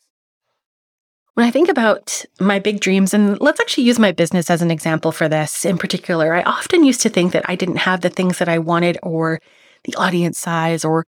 When 1.35 1.47
I 1.47 1.51
think 1.51 1.67
about 1.67 2.25
my 2.39 2.59
big 2.59 2.79
dreams, 2.79 3.13
and 3.13 3.41
let's 3.41 3.59
actually 3.59 3.85
use 3.85 3.97
my 3.97 4.11
business 4.11 4.51
as 4.51 4.61
an 4.61 4.69
example 4.69 5.11
for 5.11 5.27
this 5.27 5.65
in 5.65 5.79
particular, 5.79 6.35
I 6.35 6.43
often 6.43 6.83
used 6.83 7.01
to 7.01 7.09
think 7.09 7.33
that 7.33 7.49
I 7.49 7.55
didn't 7.55 7.77
have 7.77 8.01
the 8.01 8.11
things 8.11 8.37
that 8.37 8.47
I 8.47 8.59
wanted 8.59 8.99
or 9.01 9.41
the 9.83 9.95
audience 9.95 10.37
size 10.37 10.85
or 10.85 11.05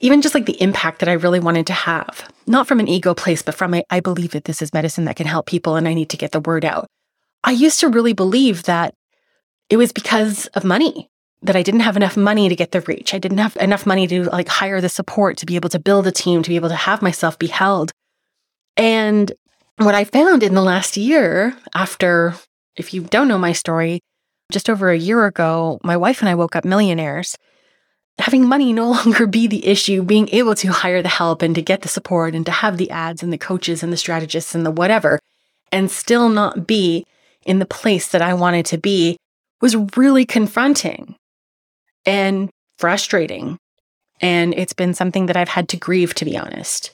even 0.00 0.20
just 0.20 0.34
like 0.34 0.46
the 0.46 0.60
impact 0.60 0.98
that 0.98 1.08
I 1.08 1.12
really 1.12 1.40
wanted 1.40 1.66
to 1.68 1.72
have. 1.72 2.30
Not 2.46 2.66
from 2.66 2.80
an 2.80 2.88
ego 2.88 3.14
place, 3.14 3.40
but 3.40 3.54
from 3.54 3.72
a, 3.72 3.84
I 3.88 4.00
believe 4.00 4.32
that 4.32 4.44
this 4.44 4.60
is 4.60 4.74
medicine 4.74 5.06
that 5.06 5.16
can 5.16 5.26
help 5.26 5.46
people 5.46 5.76
and 5.76 5.88
I 5.88 5.94
need 5.94 6.10
to 6.10 6.16
get 6.16 6.32
the 6.32 6.40
word 6.40 6.64
out. 6.64 6.86
I 7.44 7.52
used 7.52 7.80
to 7.80 7.88
really 7.88 8.12
believe 8.12 8.64
that 8.64 8.94
it 9.70 9.76
was 9.78 9.92
because 9.92 10.48
of 10.48 10.64
money 10.64 11.08
that 11.40 11.56
I 11.56 11.62
didn't 11.62 11.80
have 11.80 11.96
enough 11.96 12.16
money 12.16 12.48
to 12.48 12.54
get 12.56 12.72
the 12.72 12.82
reach. 12.82 13.14
I 13.14 13.18
didn't 13.18 13.38
have 13.38 13.56
enough 13.56 13.86
money 13.86 14.06
to 14.08 14.24
like 14.24 14.48
hire 14.48 14.80
the 14.80 14.88
support 14.88 15.38
to 15.38 15.46
be 15.46 15.56
able 15.56 15.70
to 15.70 15.78
build 15.78 16.06
a 16.06 16.12
team, 16.12 16.42
to 16.42 16.50
be 16.50 16.56
able 16.56 16.68
to 16.68 16.76
have 16.76 17.00
myself 17.00 17.38
be 17.38 17.46
held. 17.48 17.90
And 18.76 19.32
what 19.76 19.94
I 19.94 20.04
found 20.04 20.42
in 20.42 20.54
the 20.54 20.62
last 20.62 20.96
year, 20.96 21.56
after, 21.74 22.34
if 22.76 22.92
you 22.92 23.02
don't 23.02 23.28
know 23.28 23.38
my 23.38 23.52
story, 23.52 24.00
just 24.50 24.68
over 24.68 24.90
a 24.90 24.98
year 24.98 25.26
ago, 25.26 25.80
my 25.82 25.96
wife 25.96 26.20
and 26.20 26.28
I 26.28 26.34
woke 26.34 26.54
up 26.54 26.64
millionaires. 26.64 27.36
Having 28.18 28.46
money 28.46 28.72
no 28.72 28.90
longer 28.90 29.26
be 29.26 29.46
the 29.46 29.66
issue, 29.66 30.02
being 30.02 30.28
able 30.30 30.54
to 30.56 30.68
hire 30.68 31.02
the 31.02 31.08
help 31.08 31.42
and 31.42 31.54
to 31.54 31.62
get 31.62 31.82
the 31.82 31.88
support 31.88 32.34
and 32.34 32.44
to 32.46 32.52
have 32.52 32.76
the 32.76 32.90
ads 32.90 33.22
and 33.22 33.32
the 33.32 33.38
coaches 33.38 33.82
and 33.82 33.92
the 33.92 33.96
strategists 33.96 34.54
and 34.54 34.64
the 34.64 34.70
whatever, 34.70 35.18
and 35.70 35.90
still 35.90 36.28
not 36.28 36.66
be 36.66 37.04
in 37.44 37.58
the 37.58 37.66
place 37.66 38.08
that 38.08 38.22
I 38.22 38.34
wanted 38.34 38.66
to 38.66 38.78
be 38.78 39.16
was 39.60 39.76
really 39.96 40.26
confronting 40.26 41.16
and 42.04 42.50
frustrating. 42.78 43.58
And 44.20 44.54
it's 44.54 44.72
been 44.72 44.94
something 44.94 45.26
that 45.26 45.36
I've 45.36 45.48
had 45.48 45.68
to 45.70 45.76
grieve, 45.76 46.14
to 46.14 46.24
be 46.24 46.36
honest. 46.36 46.92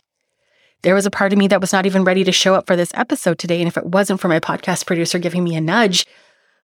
There 0.83 0.95
was 0.95 1.07
a 1.07 1.11
part 1.11 1.33
of 1.33 1.39
me 1.39 1.49
that 1.49 1.61
was 1.61 1.73
not 1.73 1.87
even 1.87 2.05
ready 2.05 2.25
to 2.25 2.33
show 2.33 2.55
up 2.55 2.67
for 2.67 2.77
this 2.77 2.93
episode 2.95 3.39
today. 3.39 3.61
And 3.61 3.69
if 3.69 3.77
it 3.77 3.87
wasn't 3.87 4.21
for 4.21 4.29
my 4.29 4.41
podcast 4.41 4.87
producer 4.87 5.19
giving 5.19 5.43
me 5.43 5.57
a 5.57 5.61
nudge, 5.61 6.07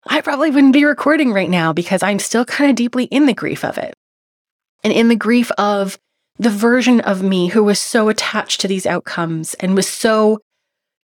I 0.07 0.21
probably 0.21 0.51
wouldn't 0.51 0.73
be 0.73 0.85
recording 0.85 1.33
right 1.33 1.51
now 1.51 1.73
because 1.73 2.03
I'm 2.03 2.19
still 2.19 2.45
kind 2.45 2.71
of 2.71 2.77
deeply 2.77 3.05
in 3.05 3.27
the 3.27 3.35
grief 3.35 3.65
of 3.65 3.79
it. 3.79 3.95
And 4.83 4.93
in 4.93 5.09
the 5.09 5.17
grief 5.17 5.51
of 5.53 5.99
the 6.39 6.51
version 6.51 7.01
of 7.01 7.23
me 7.23 7.49
who 7.49 7.65
was 7.65 7.81
so 7.81 8.09
attached 8.09 8.61
to 8.61 8.69
these 8.69 8.87
outcomes 8.87 9.55
and 9.55 9.75
was 9.75 9.89
so 9.89 10.41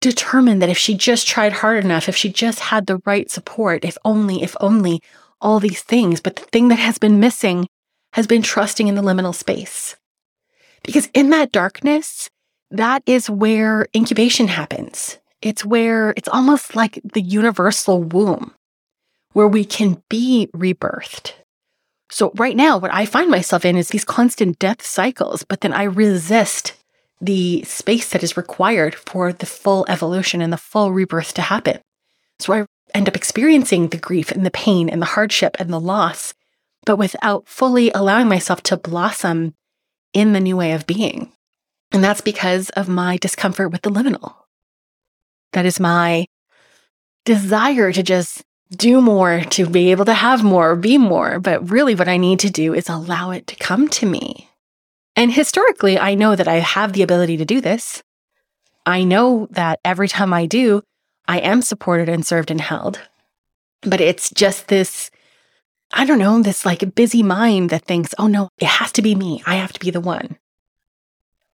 determined 0.02 0.62
that 0.62 0.70
if 0.70 0.78
she 0.78 0.96
just 0.96 1.28
tried 1.28 1.54
hard 1.54 1.84
enough, 1.84 2.10
if 2.10 2.16
she 2.16 2.30
just 2.30 2.60
had 2.60 2.86
the 2.86 3.00
right 3.06 3.30
support, 3.30 3.86
if 3.86 3.98
only, 4.04 4.42
if 4.42 4.56
only, 4.60 5.02
all 5.42 5.60
these 5.60 5.82
things. 5.82 6.22
But 6.22 6.36
the 6.36 6.46
thing 6.46 6.70
that 6.70 6.80
has 6.80 6.98
been 6.98 7.20
missing 7.20 7.68
has 8.14 8.28
been 8.28 8.42
trusting 8.42 8.88
in 8.88 8.96
the 8.96 9.02
liminal 9.02 9.36
space. 9.36 9.96
Because 10.84 11.10
in 11.14 11.30
that 11.32 11.52
darkness, 11.52 12.30
that 12.72 13.04
is 13.06 13.30
where 13.30 13.88
incubation 13.96 14.48
happens. 14.48 15.18
It's 15.42 15.64
where 15.64 16.12
it's 16.18 16.28
almost 16.28 16.76
like 16.76 17.00
the 17.04 17.22
universal 17.22 18.04
womb 18.04 18.54
where 19.34 19.48
we 19.48 19.64
can 19.64 20.02
be 20.10 20.50
rebirthed. 20.56 21.34
So, 22.10 22.32
right 22.36 22.56
now, 22.56 22.78
what 22.78 22.94
I 22.94 23.06
find 23.06 23.30
myself 23.30 23.66
in 23.66 23.78
is 23.78 23.90
these 23.90 24.06
constant 24.06 24.60
death 24.60 24.82
cycles, 24.82 25.44
but 25.44 25.62
then 25.62 25.74
I 25.74 25.84
resist 25.84 26.74
the 27.20 27.64
space 27.64 28.10
that 28.10 28.24
is 28.24 28.38
required 28.38 28.96
for 28.96 29.34
the 29.34 29.46
full 29.46 29.86
evolution 29.90 30.42
and 30.42 30.54
the 30.54 30.58
full 30.58 30.92
rebirth 30.92 31.34
to 31.36 31.42
happen. 31.42 31.80
So 32.40 32.54
I 32.54 32.66
end 32.94 33.08
up 33.08 33.16
experiencing 33.16 33.90
the 33.90 33.98
grief 33.98 34.32
and 34.32 34.46
the 34.46 34.52
pain 34.52 34.90
and 34.90 35.02
the 35.02 35.08
hardship 35.08 35.58
and 35.60 35.70
the 35.70 35.80
loss, 35.80 36.34
but 36.86 36.98
without 36.98 37.48
fully 37.48 37.92
allowing 37.92 38.28
myself 38.28 38.62
to 38.64 38.78
blossom 38.78 39.54
in 40.14 40.34
the 40.34 40.40
new 40.40 40.56
way 40.56 40.72
of 40.72 40.88
being. 40.88 41.32
And 41.92 42.04
that's 42.04 42.22
because 42.22 42.70
of 42.72 42.90
my 42.90 43.18
discomfort 43.18 43.72
with 43.72 43.82
the 43.82 43.90
liminal. 43.90 44.36
That 45.54 45.66
is 45.66 45.80
my 45.80 46.26
desire 47.26 47.92
to 47.92 48.04
just 48.04 48.44
do 48.72 49.02
more, 49.02 49.42
to 49.42 49.66
be 49.66 49.92
able 49.92 50.06
to 50.06 50.14
have 50.14 50.44
more, 50.44 50.76
be 50.76 50.98
more. 50.98 51.40
But 51.40 51.70
really, 51.72 51.96
what 51.96 52.10
I 52.10 52.18
need 52.18 52.40
to 52.40 52.50
do 52.50 52.74
is 52.74 52.90
allow 52.90 53.32
it 53.32 53.48
to 53.48 53.56
come 53.56 53.88
to 53.90 54.06
me. 54.06 54.50
And 55.16 55.32
historically, 55.32 55.98
I 55.98 56.16
know 56.16 56.36
that 56.36 56.48
I 56.48 56.56
have 56.56 56.94
the 56.94 57.02
ability 57.02 57.38
to 57.38 57.46
do 57.46 57.62
this. 57.62 58.04
I 58.86 59.04
know 59.04 59.48
that 59.52 59.80
every 59.84 60.08
time 60.08 60.34
I 60.34 60.46
do, 60.46 60.82
I 61.28 61.40
am 61.40 61.62
supported 61.62 62.08
and 62.08 62.26
served 62.26 62.52
and 62.52 62.62
held. 62.62 63.02
But 63.82 64.02
it's 64.02 64.30
just 64.30 64.68
this, 64.68 65.10
I 65.92 66.06
don't 66.06 66.20
know, 66.20 66.42
this 66.42 66.66
like 66.66 66.96
busy 66.96 67.24
mind 67.24 67.70
that 67.70 67.86
thinks, 67.86 68.14
oh 68.18 68.28
no, 68.28 68.50
it 68.60 68.68
has 68.68 68.92
to 68.94 69.02
be 69.02 69.16
me. 69.16 69.42
I 69.46 69.56
have 69.56 69.74
to 69.74 69.80
be 69.80 69.92
the 69.92 70.02
one. 70.02 70.38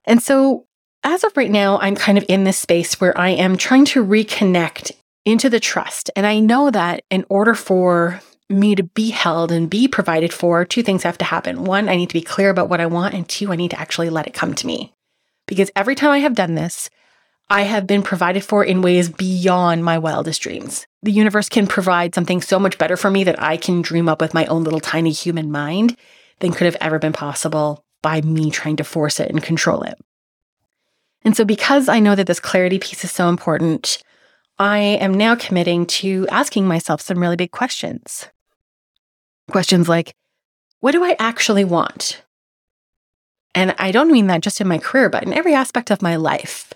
And 0.05 0.23
so, 0.23 0.67
as 1.05 1.25
of 1.25 1.37
right 1.37 1.51
now, 1.51 1.79
I'm 1.79 1.97
kind 1.97 2.19
of 2.19 2.25
in 2.29 2.45
this 2.45 2.59
space 2.59 3.01
where 3.01 3.17
I 3.19 3.31
am 3.31 3.57
trying 3.57 3.85
to 3.87 4.05
reconnect 4.05 4.93
into 5.25 5.49
the 5.49 5.61
trust. 5.61 6.11
And 6.17 6.27
I 6.27 6.41
know 6.41 6.71
that 6.71 7.03
in 7.11 7.25
order 7.29 7.55
for 7.55 8.21
me 8.49 8.75
to 8.75 8.83
be 8.83 9.11
held 9.11 9.51
and 9.51 9.71
be 9.71 9.89
provided 9.89 10.33
for, 10.33 10.65
two 10.65 10.83
things 10.83 11.03
have 11.03 11.19
to 11.19 11.25
happen. 11.25 11.65
One, 11.65 11.89
I 11.89 11.97
need 11.97 12.11
to 12.11 12.15
be 12.15 12.23
clear 12.23 12.51
about 12.51 12.69
what 12.69 12.81
I 12.81 12.87
want. 12.87 13.15
And 13.15 13.29
two, 13.29 13.53
I 13.53 13.57
need 13.57 13.71
to 13.71 13.81
actually 13.81 14.11
let 14.11 14.27
it 14.27 14.35
come 14.35 14.55
to 14.55 14.67
me. 14.67 14.93
Because 15.47 15.71
every 15.75 15.95
time 15.95 16.11
I 16.11 16.19
have 16.19 16.35
done 16.35 16.55
this, 16.55 16.91
I 17.51 17.63
have 17.63 17.87
been 17.87 18.03
provided 18.03 18.45
for 18.45 18.65
in 18.65 18.83
ways 18.83 19.09
beyond 19.09 19.85
my 19.85 19.99
wildest 19.99 20.41
dreams. 20.41 20.87
The 21.03 21.13
universe 21.13 21.49
can 21.49 21.67
provide 21.67 22.15
something 22.15 22.41
so 22.41 22.59
much 22.59 22.79
better 22.79 22.97
for 22.97 23.11
me 23.11 23.25
that 23.25 23.43
I 23.43 23.57
can 23.57 23.83
dream 23.83 24.09
up 24.09 24.21
with 24.21 24.35
my 24.35 24.47
own 24.47 24.65
little 24.65 24.81
tiny 24.81 25.11
human 25.11 25.51
mind 25.51 25.97
than 26.39 26.53
could 26.53 26.65
have 26.65 26.77
ever 26.81 26.99
been 26.99 27.13
possible 27.13 27.85
by 28.03 28.21
me 28.21 28.51
trying 28.51 28.77
to 28.77 28.85
force 28.85 29.21
it 29.21 29.31
and 29.31 29.43
control 29.43 29.83
it. 29.83 29.99
And 31.25 31.37
so, 31.37 31.45
because 31.45 31.89
I 31.89 32.01
know 32.01 32.15
that 32.15 32.27
this 32.27 32.41
clarity 32.41 32.79
piece 32.79 33.05
is 33.05 33.13
so 33.13 33.29
important, 33.29 34.03
I 34.59 34.79
am 34.79 35.15
now 35.15 35.35
committing 35.35 35.87
to 35.87 36.27
asking 36.31 36.67
myself 36.67 37.01
some 37.01 37.19
really 37.19 37.37
big 37.37 37.53
questions. 37.53 38.29
Questions 39.51 39.89
like, 39.89 40.15
what 40.81 40.93
do 40.93 41.05
I 41.05 41.17
actually 41.19 41.65
want? 41.65 42.23
And 43.55 43.75
I 43.79 43.93
don't 43.93 44.11
mean 44.11 44.27
that 44.29 44.41
just 44.41 44.61
in 44.61 44.69
my 44.69 44.79
career, 44.79 45.09
but 45.09 45.23
in 45.23 45.33
every 45.33 45.55
aspect 45.55 45.91
of 45.91 46.03
my 46.03 46.17
life. 46.17 46.73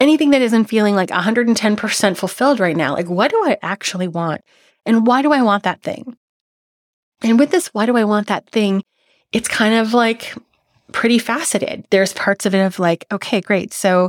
Anything 0.00 0.30
that 0.30 0.42
isn't 0.42 0.66
feeling 0.66 0.94
like 0.94 1.10
110% 1.10 2.16
fulfilled 2.16 2.60
right 2.60 2.76
now, 2.76 2.94
like 2.94 3.08
what 3.08 3.30
do 3.30 3.36
I 3.44 3.58
actually 3.62 4.08
want? 4.08 4.40
And 4.84 5.06
why 5.06 5.22
do 5.22 5.32
I 5.32 5.42
want 5.42 5.62
that 5.64 5.82
thing? 5.82 6.16
And 7.22 7.38
with 7.38 7.50
this, 7.50 7.68
why 7.68 7.86
do 7.86 7.96
I 7.96 8.04
want 8.04 8.26
that 8.28 8.48
thing? 8.50 8.82
It's 9.32 9.48
kind 9.48 9.74
of 9.74 9.94
like 9.94 10.34
pretty 10.96 11.18
faceted. 11.18 11.84
There's 11.90 12.14
parts 12.14 12.46
of 12.46 12.54
it 12.54 12.64
of 12.64 12.78
like, 12.78 13.04
okay, 13.12 13.42
great. 13.42 13.74
So, 13.74 14.08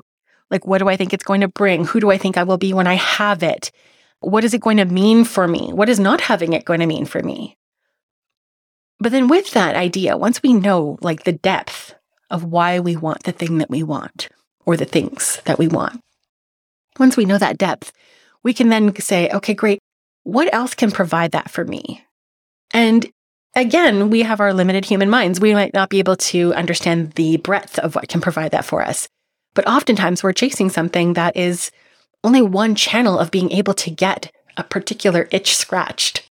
like, 0.50 0.66
what 0.66 0.78
do 0.78 0.88
I 0.88 0.96
think 0.96 1.14
it's 1.14 1.26
going 1.26 1.42
to 1.42 1.50
bring? 1.50 1.84
Who 1.84 2.00
do 2.00 2.12
I 2.12 2.18
think 2.18 2.38
I 2.38 2.44
will 2.44 2.58
be 2.58 2.72
when 2.72 2.88
I 2.88 2.94
have 2.94 3.44
it? 3.44 3.74
What 4.22 4.46
is 4.46 4.54
it 4.54 4.62
going 4.62 4.78
to 4.78 4.86
mean 4.86 5.26
for 5.26 5.50
me? 5.50 5.74
What 5.74 5.90
is 5.90 6.00
not 6.00 6.22
having 6.22 6.54
it 6.54 6.64
going 6.64 6.80
to 6.80 6.86
mean 6.86 7.06
for 7.06 7.22
me? 7.22 7.58
But 9.00 9.12
then 9.12 9.28
with 9.28 9.52
that 9.52 9.76
idea, 9.76 10.16
once 10.16 10.42
we 10.42 10.54
know 10.54 10.98
like 11.02 11.26
the 11.26 11.34
depth 11.34 11.94
of 12.30 12.46
why 12.46 12.80
we 12.80 12.96
want 12.96 13.24
the 13.24 13.34
thing 13.34 13.58
that 13.58 13.70
we 13.70 13.84
want 13.84 14.30
or 14.66 14.78
the 14.78 14.86
things 14.86 15.42
that 15.44 15.60
we 15.60 15.68
want, 15.68 16.00
once 16.98 17.18
we 17.18 17.26
know 17.26 17.38
that 17.38 17.58
depth, 17.58 17.92
we 18.44 18.54
can 18.54 18.70
then 18.70 18.96
say, 18.96 19.30
okay, 19.32 19.54
great. 19.54 19.80
What 20.24 20.54
else 20.54 20.74
can 20.74 20.92
provide 20.92 21.34
that 21.34 21.52
for 21.52 21.66
me? 21.66 22.06
And 22.74 23.12
again, 23.58 24.10
we 24.10 24.22
have 24.22 24.40
our 24.40 24.54
limited 24.54 24.86
human 24.86 25.10
minds. 25.10 25.40
We 25.40 25.54
might 25.54 25.74
not 25.74 25.90
be 25.90 26.00
able 26.00 26.16
to 26.18 26.54
understand 26.54 27.14
the 27.14 27.38
breadth 27.38 27.80
of 27.80 27.96
what 27.96 28.08
can 28.08 28.22
provide 28.22 28.52
that 28.52 28.66
for 28.66 28.82
us. 28.82 29.08
But 29.54 29.68
oftentimes 29.68 30.22
we're 30.22 30.34
chasing 30.34 30.70
something 30.70 31.14
that 31.14 31.36
is 31.36 31.72
only 32.24 32.42
one 32.42 32.76
channel 32.76 33.18
of 33.18 33.32
being 33.32 33.52
able 33.52 33.74
to 33.76 33.90
get 33.90 34.32
a 34.56 34.64
particular 34.64 35.28
itch 35.32 35.56
scratched. 35.56 36.30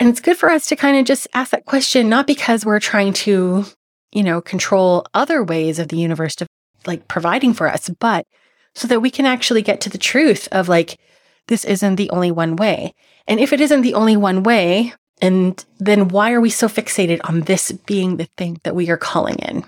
And 0.00 0.08
it's 0.08 0.20
good 0.20 0.36
for 0.36 0.50
us 0.50 0.66
to 0.66 0.76
kind 0.76 0.98
of 0.98 1.04
just 1.04 1.28
ask 1.34 1.52
that 1.52 1.66
question, 1.66 2.08
not 2.08 2.26
because 2.26 2.66
we're 2.66 2.80
trying 2.80 3.12
to, 3.14 3.64
you 4.12 4.22
know, 4.22 4.40
control 4.40 5.06
other 5.14 5.42
ways 5.42 5.78
of 5.78 5.88
the 5.88 5.96
universe 5.96 6.34
to 6.36 6.46
like 6.86 7.06
providing 7.08 7.54
for 7.54 7.68
us, 7.68 7.88
but 8.00 8.26
so 8.74 8.88
that 8.88 9.00
we 9.00 9.10
can 9.10 9.24
actually 9.24 9.62
get 9.62 9.80
to 9.82 9.90
the 9.90 9.98
truth 9.98 10.48
of 10.50 10.68
like, 10.68 10.98
this 11.46 11.64
isn't 11.64 11.94
the 11.96 12.10
only 12.10 12.32
one 12.32 12.56
way. 12.56 12.92
And 13.28 13.38
if 13.38 13.52
it 13.52 13.60
isn't 13.60 13.82
the 13.82 13.94
only 13.94 14.16
one 14.16 14.42
way, 14.42 14.92
and 15.20 15.64
then 15.78 16.08
why 16.08 16.32
are 16.32 16.40
we 16.40 16.50
so 16.50 16.68
fixated 16.68 17.20
on 17.24 17.42
this 17.42 17.72
being 17.72 18.16
the 18.16 18.28
thing 18.36 18.60
that 18.64 18.74
we 18.74 18.90
are 18.90 18.96
calling 18.96 19.36
in? 19.36 19.64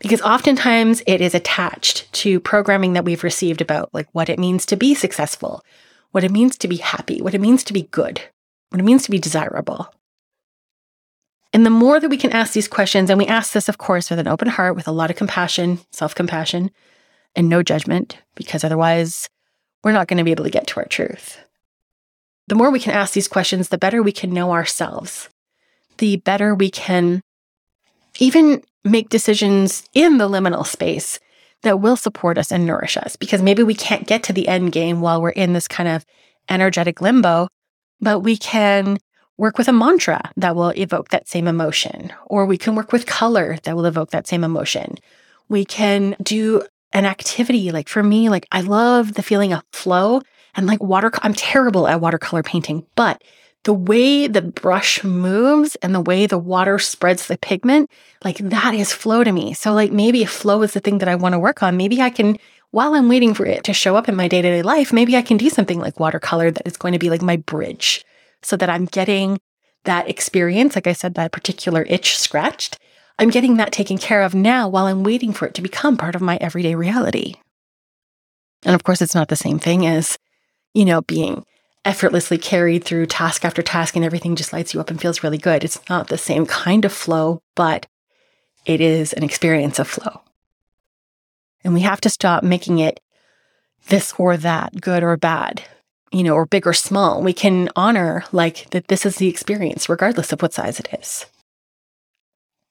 Because 0.00 0.20
oftentimes 0.22 1.02
it 1.06 1.20
is 1.20 1.34
attached 1.34 2.12
to 2.14 2.40
programming 2.40 2.94
that 2.94 3.04
we've 3.04 3.24
received 3.24 3.60
about 3.60 3.92
like 3.94 4.08
what 4.12 4.28
it 4.28 4.38
means 4.38 4.66
to 4.66 4.76
be 4.76 4.94
successful, 4.94 5.62
what 6.10 6.24
it 6.24 6.30
means 6.30 6.58
to 6.58 6.68
be 6.68 6.76
happy, 6.76 7.22
what 7.22 7.34
it 7.34 7.40
means 7.40 7.64
to 7.64 7.72
be 7.72 7.82
good, 7.82 8.20
what 8.70 8.80
it 8.80 8.84
means 8.84 9.04
to 9.04 9.10
be 9.10 9.18
desirable. 9.18 9.92
And 11.52 11.64
the 11.64 11.70
more 11.70 11.98
that 11.98 12.10
we 12.10 12.18
can 12.18 12.32
ask 12.32 12.52
these 12.52 12.68
questions, 12.68 13.08
and 13.08 13.18
we 13.18 13.26
ask 13.26 13.52
this, 13.52 13.68
of 13.68 13.78
course, 13.78 14.10
with 14.10 14.18
an 14.18 14.28
open 14.28 14.48
heart, 14.48 14.76
with 14.76 14.88
a 14.88 14.92
lot 14.92 15.08
of 15.08 15.16
compassion, 15.16 15.78
self 15.90 16.14
compassion, 16.14 16.70
and 17.34 17.48
no 17.48 17.62
judgment, 17.62 18.18
because 18.34 18.64
otherwise 18.64 19.28
we're 19.82 19.92
not 19.92 20.08
going 20.08 20.18
to 20.18 20.24
be 20.24 20.32
able 20.32 20.44
to 20.44 20.50
get 20.50 20.66
to 20.66 20.80
our 20.80 20.86
truth 20.86 21.45
the 22.48 22.54
more 22.54 22.70
we 22.70 22.80
can 22.80 22.92
ask 22.92 23.12
these 23.12 23.28
questions, 23.28 23.68
the 23.68 23.78
better 23.78 24.02
we 24.02 24.12
can 24.12 24.32
know 24.32 24.52
ourselves, 24.52 25.28
the 25.98 26.16
better 26.18 26.54
we 26.54 26.70
can 26.70 27.20
even 28.18 28.62
make 28.84 29.08
decisions 29.08 29.84
in 29.94 30.18
the 30.18 30.28
liminal 30.28 30.64
space 30.64 31.18
that 31.62 31.80
will 31.80 31.96
support 31.96 32.38
us 32.38 32.52
and 32.52 32.64
nourish 32.66 32.96
us. 32.96 33.16
Because 33.16 33.42
maybe 33.42 33.62
we 33.62 33.74
can't 33.74 34.06
get 34.06 34.22
to 34.24 34.32
the 34.32 34.48
end 34.48 34.72
game 34.72 35.00
while 35.00 35.20
we're 35.20 35.30
in 35.30 35.52
this 35.52 35.68
kind 35.68 35.88
of 35.88 36.04
energetic 36.48 37.00
limbo, 37.00 37.48
but 38.00 38.20
we 38.20 38.36
can 38.36 38.98
work 39.38 39.58
with 39.58 39.68
a 39.68 39.72
mantra 39.72 40.30
that 40.36 40.56
will 40.56 40.70
evoke 40.70 41.10
that 41.10 41.28
same 41.28 41.46
emotion, 41.46 42.12
or 42.26 42.46
we 42.46 42.56
can 42.56 42.74
work 42.74 42.92
with 42.92 43.06
color 43.06 43.58
that 43.64 43.76
will 43.76 43.84
evoke 43.84 44.10
that 44.10 44.26
same 44.26 44.44
emotion. 44.44 44.96
We 45.48 45.64
can 45.64 46.16
do 46.22 46.62
an 46.92 47.04
activity 47.04 47.70
like 47.72 47.88
for 47.88 48.02
me, 48.02 48.28
like 48.28 48.46
I 48.52 48.60
love 48.62 49.14
the 49.14 49.22
feeling 49.22 49.52
of 49.52 49.62
flow 49.72 50.22
and 50.56 50.66
like 50.66 50.82
water, 50.82 51.10
I'm 51.22 51.34
terrible 51.34 51.86
at 51.86 52.00
watercolor 52.00 52.42
painting, 52.42 52.86
but 52.96 53.22
the 53.64 53.74
way 53.74 54.26
the 54.26 54.42
brush 54.42 55.02
moves 55.02 55.74
and 55.76 55.94
the 55.94 56.00
way 56.00 56.26
the 56.26 56.38
water 56.38 56.78
spreads 56.78 57.26
the 57.26 57.36
pigment, 57.36 57.90
like 58.24 58.38
that 58.38 58.74
is 58.74 58.92
flow 58.92 59.24
to 59.24 59.32
me. 59.32 59.54
So, 59.54 59.72
like, 59.72 59.90
maybe 59.92 60.24
flow 60.24 60.62
is 60.62 60.72
the 60.72 60.80
thing 60.80 60.98
that 60.98 61.08
I 61.08 61.16
want 61.16 61.32
to 61.32 61.38
work 61.38 61.62
on, 61.62 61.76
maybe 61.76 62.00
I 62.00 62.10
can, 62.10 62.38
while 62.70 62.94
I'm 62.94 63.08
waiting 63.08 63.34
for 63.34 63.44
it 63.44 63.64
to 63.64 63.72
show 63.72 63.96
up 63.96 64.08
in 64.08 64.14
my 64.14 64.28
day 64.28 64.40
to 64.40 64.48
day 64.48 64.62
life, 64.62 64.92
maybe 64.92 65.16
I 65.16 65.22
can 65.22 65.36
do 65.36 65.50
something 65.50 65.80
like 65.80 65.98
watercolor 65.98 66.50
that 66.50 66.66
is 66.66 66.76
going 66.76 66.92
to 66.92 66.98
be 66.98 67.10
like 67.10 67.22
my 67.22 67.36
bridge 67.36 68.04
so 68.42 68.56
that 68.56 68.70
I'm 68.70 68.84
getting 68.84 69.40
that 69.84 70.08
experience. 70.08 70.76
Like 70.76 70.86
I 70.86 70.92
said, 70.92 71.14
that 71.14 71.32
particular 71.32 71.84
itch 71.88 72.16
scratched. 72.16 72.78
I'm 73.18 73.30
getting 73.30 73.56
that 73.56 73.72
taken 73.72 73.98
care 73.98 74.22
of 74.22 74.34
now 74.34 74.68
while 74.68 74.86
I'm 74.86 75.02
waiting 75.02 75.32
for 75.32 75.46
it 75.46 75.54
to 75.54 75.62
become 75.62 75.96
part 75.96 76.14
of 76.14 76.22
my 76.22 76.36
everyday 76.40 76.74
reality. 76.74 77.34
And 78.64 78.74
of 78.74 78.84
course, 78.84 79.02
it's 79.02 79.14
not 79.14 79.28
the 79.28 79.36
same 79.36 79.58
thing 79.58 79.86
as 79.86 80.18
you 80.76 80.84
know, 80.84 81.00
being 81.00 81.42
effortlessly 81.86 82.36
carried 82.36 82.84
through 82.84 83.06
task 83.06 83.46
after 83.46 83.62
task 83.62 83.96
and 83.96 84.04
everything 84.04 84.36
just 84.36 84.52
lights 84.52 84.74
you 84.74 84.80
up 84.80 84.90
and 84.90 85.00
feels 85.00 85.22
really 85.22 85.38
good. 85.38 85.64
It's 85.64 85.80
not 85.88 86.08
the 86.08 86.18
same 86.18 86.44
kind 86.44 86.84
of 86.84 86.92
flow, 86.92 87.40
but 87.54 87.86
it 88.66 88.82
is 88.82 89.14
an 89.14 89.22
experience 89.22 89.78
of 89.78 89.88
flow. 89.88 90.20
And 91.64 91.72
we 91.72 91.80
have 91.80 92.02
to 92.02 92.10
stop 92.10 92.42
making 92.42 92.78
it 92.78 93.00
this 93.88 94.12
or 94.18 94.36
that, 94.36 94.82
good 94.82 95.02
or 95.02 95.16
bad, 95.16 95.62
you 96.12 96.22
know, 96.22 96.34
or 96.34 96.44
big 96.44 96.66
or 96.66 96.74
small. 96.74 97.22
We 97.22 97.32
can 97.32 97.70
honor 97.74 98.24
like 98.30 98.68
that 98.70 98.88
this 98.88 99.06
is 99.06 99.16
the 99.16 99.28
experience, 99.28 99.88
regardless 99.88 100.30
of 100.30 100.42
what 100.42 100.52
size 100.52 100.78
it 100.78 100.88
is. 101.00 101.24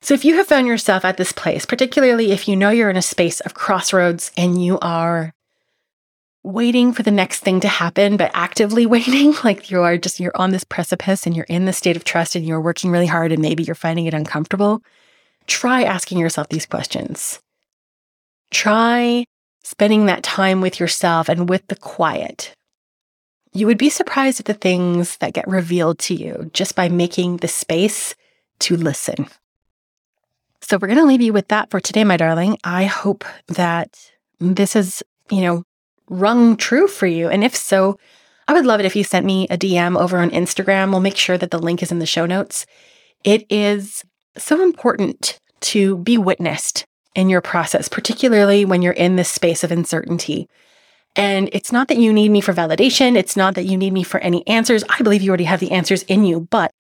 So, 0.02 0.14
if 0.14 0.24
you 0.24 0.36
have 0.36 0.46
found 0.46 0.68
yourself 0.68 1.04
at 1.04 1.18
this 1.18 1.32
place, 1.32 1.66
particularly 1.66 2.32
if 2.32 2.48
you 2.48 2.56
know 2.56 2.70
you're 2.70 2.92
in 2.92 2.98
a 2.98 3.02
space 3.02 3.40
of 3.40 3.56
crossroads 3.56 4.32
and 4.38 4.64
you 4.64 4.78
are 4.80 5.34
waiting 6.46 6.94
for 6.94 7.04
the 7.04 7.12
next 7.12 7.40
thing 7.40 7.60
to 7.60 7.68
happen, 7.68 8.18
but 8.18 8.32
actively 8.34 8.86
waiting. 8.96 9.34
Like 9.44 9.72
you 9.72 9.82
are 9.82 9.98
just, 9.98 10.20
you're 10.20 10.36
on 10.36 10.52
this 10.52 10.64
precipice 10.64 11.26
and 11.26 11.36
you're 11.36 11.46
in 11.46 11.66
the 11.66 11.74
state 11.74 11.96
of 11.96 12.04
trust 12.04 12.36
and 12.36 12.46
you're 12.46 12.62
working 12.62 12.92
really 12.92 13.08
hard 13.08 13.32
and 13.32 13.42
maybe 13.42 13.64
you're 13.64 13.76
finding 13.76 14.06
it 14.06 14.14
uncomfortable. 14.14 14.82
Try 15.48 15.84
asking 15.84 16.20
yourself 16.20 16.50
these 16.50 16.66
questions. 16.66 17.40
Try 18.52 19.26
spending 19.64 20.06
that 20.06 20.24
time 20.24 20.62
with 20.62 20.80
yourself 20.80 21.28
and 21.28 21.50
with 21.50 21.66
the 21.68 21.76
quiet. 21.76 22.54
You 23.52 23.68
would 23.68 23.78
be 23.78 23.90
surprised 23.90 24.40
at 24.40 24.46
the 24.46 24.54
things 24.54 25.18
that 25.18 25.34
get 25.34 25.48
revealed 25.48 25.98
to 26.00 26.14
you 26.14 26.52
just 26.54 26.76
by 26.76 26.90
making 26.90 27.38
the 27.38 27.48
space 27.48 28.16
to 28.60 28.76
listen. 28.76 29.28
So 30.62 30.78
we're 30.78 30.88
going 30.88 31.00
to 31.00 31.06
leave 31.06 31.22
you 31.22 31.34
with 31.34 31.48
that 31.50 31.70
for 31.70 31.80
today, 31.80 32.04
my 32.04 32.18
darling. 32.18 32.58
I 32.64 32.86
hope 32.86 33.24
that 33.48 34.12
this 34.40 34.76
is, 34.76 35.04
you 35.30 35.42
know, 35.42 35.64
rung 36.10 36.58
true 36.58 36.88
for 36.88 37.08
you. 37.08 37.30
And 37.30 37.44
if 37.44 37.56
so, 37.56 37.98
I 38.48 38.54
would 38.54 38.66
love 38.66 38.80
it 38.80 38.86
if 38.86 38.96
you 38.96 39.04
sent 39.04 39.26
me 39.26 39.48
a 39.50 39.58
DM 39.58 40.00
over 40.00 40.20
on 40.20 40.30
Instagram. 40.30 40.92
We'll 40.92 41.00
make 41.00 41.18
sure 41.18 41.38
that 41.38 41.52
the 41.52 41.60
link 41.60 41.82
is 41.82 41.92
in 41.92 42.00
the 42.00 42.06
show 42.06 42.26
notes. 42.26 42.66
It 43.24 43.46
is 43.50 44.04
so 44.38 44.62
important 44.62 45.40
to 45.62 45.98
be 45.98 46.18
witnessed 46.18 46.86
in 47.16 47.30
your 47.30 47.42
process, 47.42 47.88
particularly 47.88 48.66
when 48.66 48.82
you're 48.82 48.94
in 48.94 49.16
this 49.16 49.30
space 49.30 49.64
of 49.64 49.72
uncertainty. 49.72 50.48
And 51.16 51.50
it's 51.54 51.72
not 51.72 51.88
that 51.88 51.98
you 51.98 52.12
need 52.12 52.30
me 52.30 52.42
for 52.42 52.54
validation. 52.54 53.16
It's 53.16 53.38
not 53.38 53.56
that 53.56 53.64
you 53.64 53.78
need 53.78 53.94
me 53.94 54.04
for 54.04 54.20
any 54.20 54.46
answers. 54.48 54.84
I 54.90 55.02
believe 55.02 55.22
you 55.22 55.30
already 55.30 55.46
have 55.46 55.62
the 55.62 55.72
answers 55.72 56.04
in 56.04 56.26
you, 56.26 56.42
but 56.52 56.72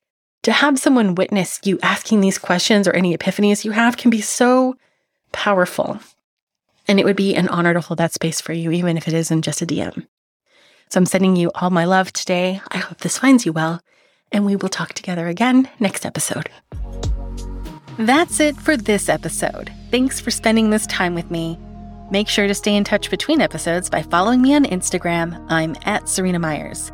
to 0.43 0.51
have 0.51 0.77
someone 0.77 1.15
witness 1.15 1.59
you 1.63 1.79
asking 1.81 2.21
these 2.21 2.37
questions 2.37 2.87
or 2.87 2.91
any 2.91 3.17
epiphanies 3.17 3.65
you 3.65 3.71
have 3.71 3.97
can 3.97 4.11
be 4.11 4.21
so 4.21 4.75
powerful. 5.31 5.99
And 6.87 6.99
it 6.99 7.05
would 7.05 7.15
be 7.15 7.35
an 7.35 7.47
honor 7.49 7.73
to 7.73 7.81
hold 7.81 7.99
that 7.99 8.13
space 8.13 8.41
for 8.41 8.53
you, 8.53 8.71
even 8.71 8.97
if 8.97 9.07
it 9.07 9.13
isn't 9.13 9.41
just 9.41 9.61
a 9.61 9.65
DM. 9.65 10.07
So 10.89 10.99
I'm 10.99 11.05
sending 11.05 11.35
you 11.35 11.51
all 11.55 11.69
my 11.69 11.85
love 11.85 12.13
today. 12.13 12.61
I 12.69 12.77
hope 12.77 12.99
this 12.99 13.17
finds 13.17 13.45
you 13.45 13.53
well, 13.53 13.81
and 14.31 14.45
we 14.45 14.55
will 14.55 14.69
talk 14.69 14.93
together 14.93 15.27
again 15.27 15.69
next 15.79 16.05
episode. 16.05 16.49
That's 17.97 18.39
it 18.39 18.55
for 18.57 18.77
this 18.77 19.09
episode. 19.09 19.71
Thanks 19.89 20.19
for 20.19 20.29
spending 20.29 20.69
this 20.69 20.85
time 20.87 21.15
with 21.15 21.31
me. 21.31 21.57
Make 22.11 22.27
sure 22.27 22.47
to 22.47 22.53
stay 22.53 22.75
in 22.75 22.83
touch 22.83 23.09
between 23.09 23.41
episodes 23.41 23.89
by 23.89 24.03
following 24.03 24.41
me 24.41 24.53
on 24.53 24.65
Instagram. 24.65 25.43
I'm 25.49 25.75
at 25.85 26.07
Serena 26.07 26.39
Myers. 26.39 26.91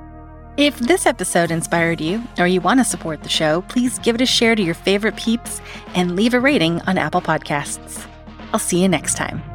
If 0.58 0.78
this 0.80 1.06
episode 1.06 1.50
inspired 1.50 2.00
you 2.00 2.24
or 2.38 2.48
you 2.48 2.62
want 2.62 2.80
to 2.80 2.84
support 2.84 3.24
the 3.24 3.30
show, 3.30 3.62
please 3.64 4.00
give 4.00 4.16
it 4.16 4.22
a 4.22 4.26
share 4.26 4.56
to 4.56 4.62
your 4.62 4.76
favorite 4.76 5.16
peeps 5.16 5.62
and 5.96 6.16
leave 6.16 6.34
a 6.34 6.40
rating 6.40 6.82
on 6.82 6.98
Apple 6.98 7.22
Podcasts. 7.22 8.06
I'll 8.54 8.60
see 8.60 8.82
you 8.82 8.88
next 8.88 9.16
time. 9.16 9.51